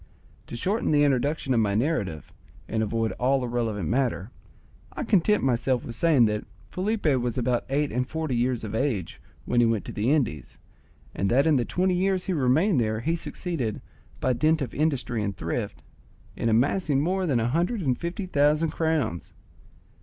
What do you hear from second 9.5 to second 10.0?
he went to